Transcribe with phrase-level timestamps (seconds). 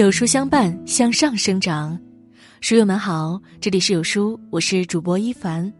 [0.00, 2.00] 有书相伴，向上生长。
[2.62, 5.70] 书友们好，这里是有书，我是主播一凡。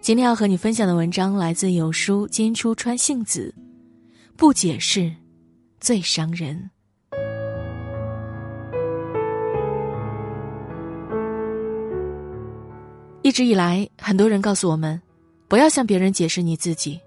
[0.00, 3.54] 今天要和你分享的文章来自有书金初川杏子。
[4.34, 5.12] 不解释，
[5.78, 6.70] 最伤人。
[13.20, 14.98] 一直以来，很多人告诉我们，
[15.48, 16.98] 不要向别人解释你自己。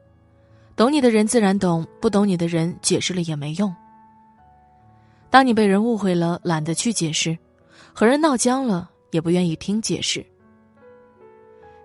[0.76, 3.74] 懂你的人自然懂，不懂你的人解释了也没用。
[5.30, 7.38] 当你被人误会了，懒得去解释；
[7.94, 10.26] 和人闹僵了，也不愿意听解释。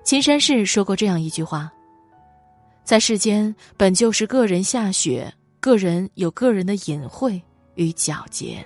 [0.05, 1.73] 秦山氏说过这样一句话
[2.85, 7.41] ：“在世间，本就是个人下雪，个人有个人的隐晦
[7.75, 8.65] 与皎洁。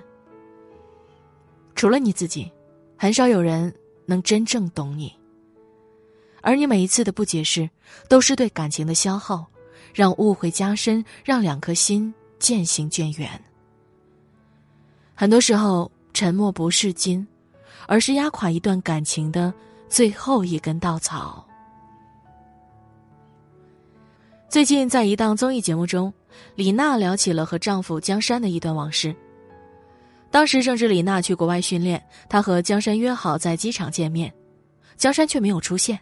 [1.75, 2.51] 除了你自己，
[2.97, 3.75] 很少有人
[4.07, 5.13] 能真正懂你。
[6.41, 7.69] 而你每一次的不解释，
[8.09, 9.47] 都是对感情的消耗。”
[9.95, 13.43] 让误会加深，让两颗心渐行渐远。
[15.19, 17.27] 很多时候，沉默不是金，
[17.89, 19.53] 而是压垮一段感情的
[19.89, 21.43] 最后一根稻草。
[24.47, 26.13] 最近，在一档综艺节目中，
[26.55, 29.17] 李娜聊起了和丈夫江山的一段往事。
[30.31, 34.31] 当时正值李娜去国外训练，她和江山约好在机场见面，
[34.99, 35.99] 江山却没有出现。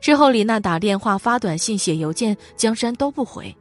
[0.00, 3.56] 之后，李娜打电话、发短信、写邮件，江山都不回。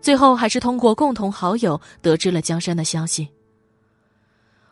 [0.00, 3.28] 最后，还是通过共同好友得知了江山的消息。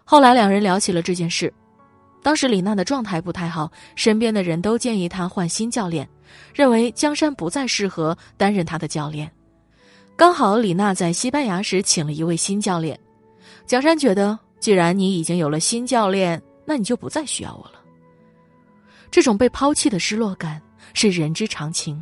[0.08, 1.52] 后来，两人聊起了这件事。
[2.22, 6.08] 当时，李娜的状态不太好，身边的人都建议她换新教练，
[6.54, 9.28] 认为江山不再适合担任她的教练。
[10.14, 12.96] 刚好，李娜在西班牙时请了一位新教练，
[13.66, 17.80] 江山觉得，既然你已经有了新教练，那你就不再需要我了。
[19.10, 20.62] 这种被抛弃的失落感
[20.94, 22.00] 是人之常情，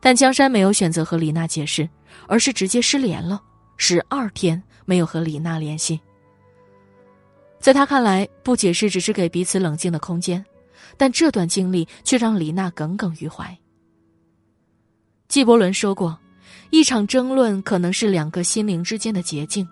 [0.00, 1.88] 但江山没有选择和李娜解释，
[2.26, 3.40] 而是直接失联了，
[3.76, 6.00] 十二天没有和李娜联系。
[7.62, 10.44] 在他看来，不解释只是给彼此冷静的空间，
[10.96, 13.56] 但这段经历却让李娜耿耿于怀。
[15.28, 16.18] 纪伯伦说过
[16.70, 19.66] ：“一场争论可能是两个心灵之间的捷径。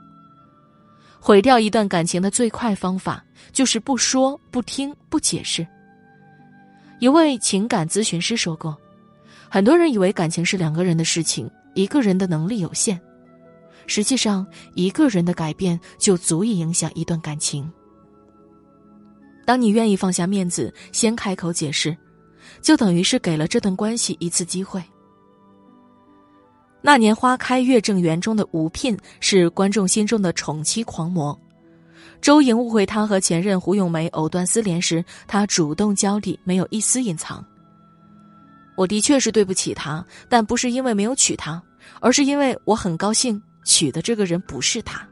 [1.19, 5.67] 毁掉一段感情的最快方法，就是不说、不听、不解释。”
[7.01, 8.79] 一位情感咨询师说过
[9.51, 13.01] ：“很多人以为感情是两个人的事情，一个人的能力有限。
[13.89, 17.69] 实际上，一个人的改变就足以影响一段感情。
[19.45, 21.97] 当你愿意放下面子，先开口解释，
[22.61, 24.81] 就等于是给了这段关系一次机会。”
[26.83, 31.39] 《那年花开月正圆》中的吴聘是观众心中的宠妻狂魔。
[32.23, 37.45] 周莹误会他和前任胡咏梅藕断丝连时，他主动交底，没有一丝隐藏。
[38.77, 41.63] 我的确是对不起他，但不是因为没有娶她，
[42.01, 45.07] 而是因为我很高兴娶的这个人不是他。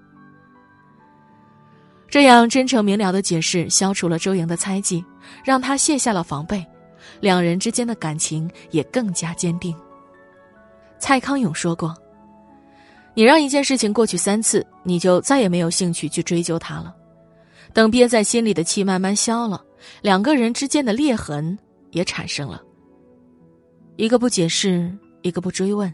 [2.08, 5.04] 这样真诚明了的解释，消除了周莹的猜忌，
[5.44, 6.64] 让他卸下了防备，
[7.20, 9.76] 两人之间的感情也更加坚定。
[10.98, 11.94] 蔡康永说过
[13.14, 16.94] ：“你让一件事情过去三次，你就再也没有兴趣去追究它了。”
[17.74, 19.62] 等憋在心里的气慢慢消了，
[20.00, 21.56] 两个人之间的裂痕
[21.91, 22.62] 也产生了。
[23.97, 25.92] 一个不解释，一个不追问，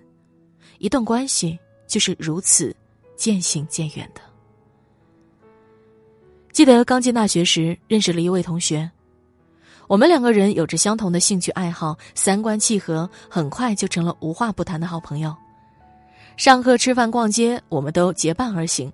[0.78, 1.58] 一段关系
[1.88, 2.74] 就是如此
[3.16, 4.20] 渐行渐远的。
[6.54, 8.88] 记得刚进大学时认识了一位同学，
[9.88, 15.34] 我们两个人有着相同的兴趣爱好，三观契合，很快就成了无话不谈的好朋友。
[16.36, 18.90] 上课、吃饭、逛街，我们都结伴而行。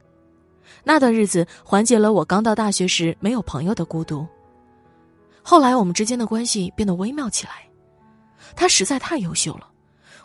[0.82, 4.26] 那段日子缓解了我刚到大学时没有朋友的孤独。
[5.42, 7.68] 后来我们之间的关系变得微妙起来，
[8.56, 9.68] 他实在太优秀了，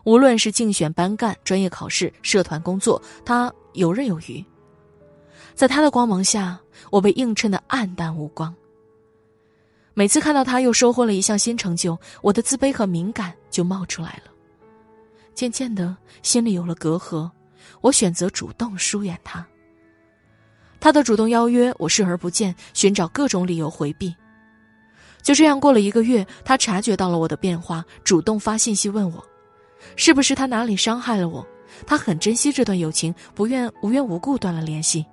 [0.05, 4.41] 无论是竞选班干、专业考试、社团工作，他游刃有余。
[5.55, 6.59] 在他的光芒下，
[6.91, 8.53] 我被映衬的黯淡无光。
[9.93, 14.31] 每次看到他又收获了一项新成就，我的自卑和敏感就冒出来了。
[15.33, 17.29] 渐渐的，心里有了隔阂，
[17.79, 19.45] 我选择主动疏远他。
[20.81, 24.13] 他的主动邀约，我视而不见，寻找各种理由回避。
[25.23, 29.25] 就这样过了一个月，他察觉到了我的变化，主动发信息问我，
[29.95, 31.47] 是不是他哪里伤害了我？
[31.87, 35.05] 他很珍惜这段友情，不愿无缘无故断了联系。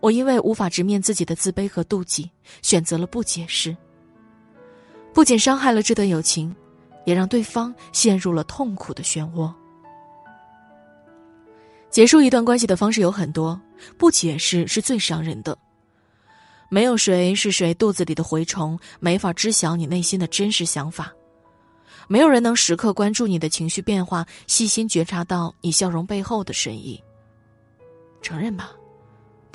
[0.00, 2.30] 我因为无法直面自己的自卑和妒忌，
[2.62, 3.76] 选择了不解释。
[5.12, 6.54] 不仅伤害了这段友情，
[7.04, 9.52] 也让对方陷入了痛苦的漩涡。
[11.90, 13.60] 结束一段关系的方式有很多，
[13.98, 15.56] 不解释是最伤人的。
[16.68, 21.12] 没有谁是谁肚子里的蛔虫，没法知晓你内心的真实想法。
[22.06, 27.02] 没有人能时刻关注你的情绪变化，细心觉察到你笑容背后的深意。
[28.22, 28.70] 承认吧，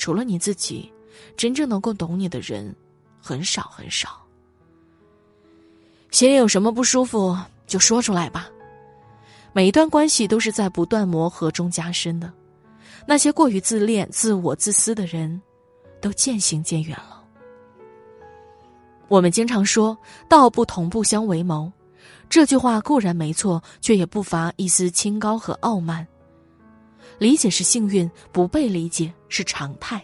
[0.06, 0.94] 除了你自己，
[1.36, 2.76] 真正能够懂你的人
[3.20, 4.24] 很少很少。
[6.12, 7.36] 心里有什么不舒服
[7.66, 8.48] 就说出来吧。
[9.52, 12.32] 每一段关系都是在不断磨合中加深的，
[13.08, 15.42] 那些过于自恋、自我、自私的人，
[16.00, 17.24] 都渐行渐远了。
[19.08, 19.98] 我们经常说
[20.30, 21.72] “道不同不相为谋”，
[22.30, 26.08] 这句话固然没错，却也不乏一丝清高和傲慢。
[27.18, 30.04] 理解是幸运，不被理解是常态。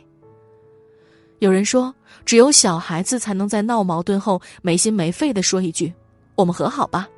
[1.40, 1.94] 有人说，
[2.26, 5.94] 只有小孩子才能在闹矛盾后没心没肺的说一句
[6.36, 7.10] ：“我们和好吧。”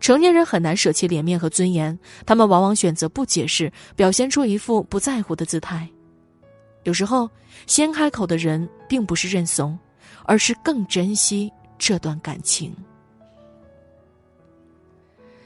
[0.00, 5.88] 成年人很难舍弃脸面和尊严，他们往往选择不解释，表现出一副不在乎的姿态。
[6.82, 7.30] 有时候，
[7.66, 9.78] 先开口的人并不是认怂。
[10.26, 12.74] 而是更珍惜这段感情。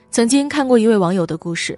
[0.09, 1.77] 曾经看过一位网友的故事：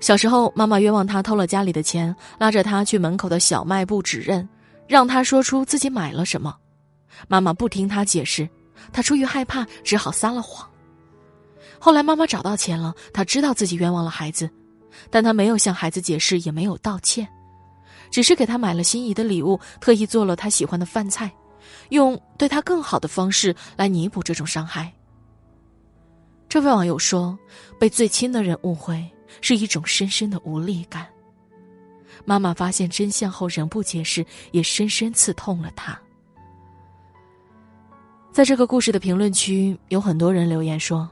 [0.00, 4.48] 小时候，妈妈冤枉他偷了家里的钱，拉着他去门口的小卖部指认，
[4.88, 6.56] 让他说出自己买了什么。
[7.28, 8.48] 妈妈不听他解释，
[8.92, 10.68] 他出于害怕，只好撒了谎。
[11.78, 14.48] 后来妈妈找到钱了，他知道自己冤枉了孩子，
[15.10, 17.28] 但他没有向孩子解释，也没有道歉，
[18.10, 21.30] 只是给他买了心仪的礼物，特意做了他喜欢的饭菜。
[21.90, 24.90] 用对他更好的方式来弥补这种伤害。
[26.48, 27.38] 这位网友说
[27.78, 29.08] ：“被最亲的人误会
[29.40, 31.06] 是一种深深的无力感。”
[32.24, 35.98] 妈妈发现真相后仍不解释，也深深刺痛了他。
[38.30, 41.08] 在这个故事的评论区，有很多人留言说：“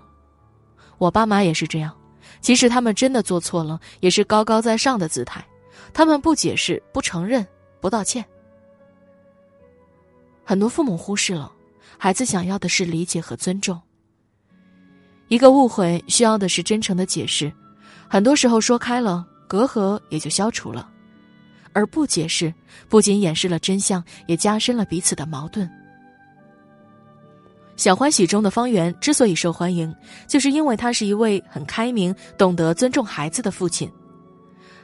[0.98, 1.96] 我爸妈也是这样，
[2.40, 5.44] 即使他们真的做错了，也是高高在上的姿态，
[5.92, 7.44] 他们不解释、不承认、
[7.80, 8.24] 不道歉。”
[10.44, 11.52] 很多父母忽视了，
[11.98, 13.80] 孩子想要的是理解和尊重。
[15.28, 17.52] 一个误会需要的是真诚的解释，
[18.08, 20.88] 很多时候说开了，隔阂也就消除了；
[21.72, 22.52] 而不解释，
[22.88, 25.66] 不仅掩饰了真相，也加深了彼此的矛盾。
[27.76, 29.94] 《小欢喜》中的方圆之所以受欢迎，
[30.26, 33.88] 就是因为他是一位很开明、懂得尊重孩子的父亲。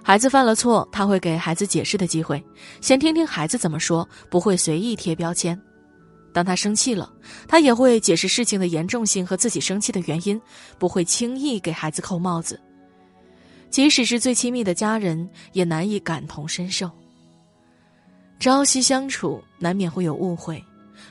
[0.03, 2.45] 孩子犯了错，他会给孩子解释的机会，
[2.83, 5.59] 先听听孩子怎么说，不会随意贴标签。
[6.33, 7.11] 当他生气了，
[7.49, 10.41] 他也会解释事情的严重性和自己生气的原因，
[10.79, 12.61] 不会轻易给孩子扣帽子。
[13.75, 16.89] 即使是最亲密的家人，也难以感同身受。
[18.39, 20.65] 朝夕相处，难免会有误会，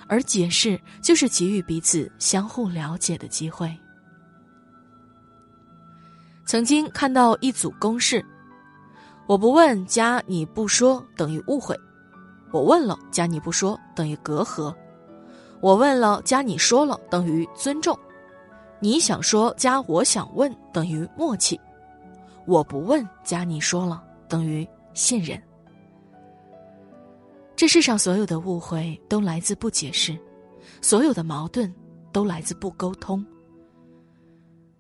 [0.08, 3.70] 而解释就是给予彼此相互了解的机会。
[6.46, 8.26] 曾经看到一组公式。
[9.28, 11.78] 我不问加你不说等于误会，
[12.54, 14.74] 我问了加你不说等于隔阂，
[15.60, 18.00] 我问了加你说了等于尊重，
[18.80, 21.60] 你想说加我想问等于默契，
[22.46, 25.42] 我不问加你说了等于信任。
[27.56, 30.18] 这世上所有的误会都来自不解释，
[30.82, 31.74] 所有的矛盾
[32.12, 33.26] 都来自不沟通。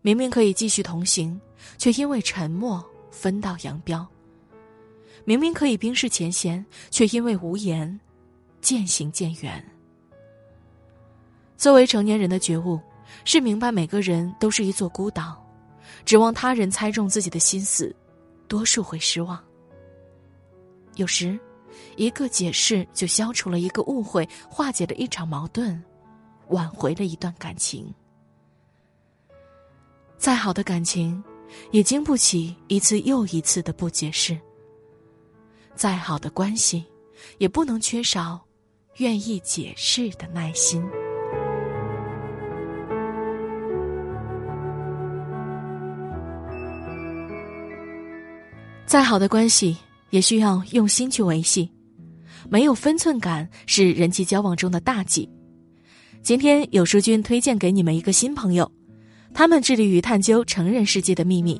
[0.01, 1.39] 明明可以继续同行，
[1.77, 4.05] 却因为沉默分道扬镳。
[5.23, 7.97] 明明可以冰释前嫌，却因为无言，
[8.59, 9.63] 渐行渐远。
[11.55, 12.77] 作为成年人的觉悟，
[13.23, 15.41] 是明白每个人都是一座孤岛，
[16.05, 17.95] 指望他人猜中自己的心思，
[18.47, 19.41] 多数会失望。
[20.95, 21.39] 有时，
[21.95, 25.81] 一个解释就消除了一个误会，化解了一场矛盾，
[26.49, 27.91] 挽回了一段感情。
[30.17, 31.23] 再好的感情，
[31.71, 34.39] 也经不起一次又一次的不解释。
[35.75, 36.85] 再好的关系，
[37.39, 38.39] 也不能缺少
[38.97, 40.83] 愿意解释的耐心。
[48.93, 49.75] 再好的关系，
[50.11, 51.67] 也需要用心去维系。
[52.47, 55.27] 没有分寸感是人际交往中的大忌。
[56.21, 58.71] 今天有书君推荐给你们一个新朋友，
[59.33, 61.59] 他们致力于探究成人世界的秘密。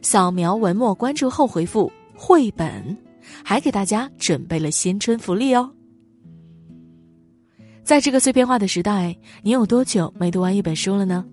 [0.00, 2.96] 扫描文末关注后回复“绘本”。
[3.42, 5.68] 还给大家准备了新春福利哦！
[7.82, 11.24] 在这个碎片化的时代，你有多久没读完一本书了呢？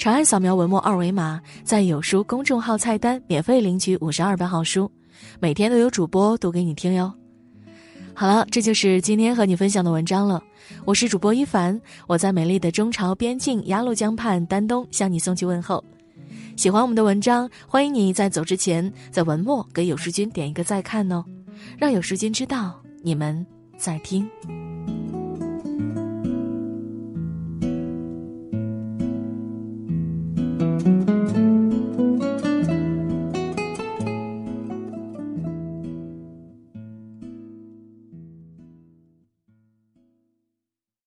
[0.00, 4.90] 长按扫描文末二维码，在有书公众号菜单免费领取五十二本好书，
[5.38, 7.12] 每天都有主播读给你听哟。
[8.14, 10.42] 好了，这就是今天和你分享的文章了。
[10.86, 15.84] 我是主播一凡，我在美丽的中朝边境鸭绿江畔丹东向你送去问候。
[16.56, 21.22] 喜欢我们的文章，欢迎你在走之前在文末给有书君点一个再看哦，
[21.76, 24.26] 让有书君知道你们在听。